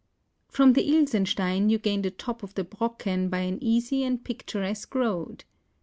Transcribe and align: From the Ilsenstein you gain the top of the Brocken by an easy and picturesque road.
From 0.47 0.73
the 0.73 0.81
Ilsenstein 0.97 1.69
you 1.69 1.77
gain 1.77 2.01
the 2.01 2.09
top 2.09 2.41
of 2.41 2.55
the 2.55 2.63
Brocken 2.63 3.29
by 3.29 3.41
an 3.41 3.61
easy 3.63 4.03
and 4.03 4.23
picturesque 4.25 4.95
road. 4.95 5.43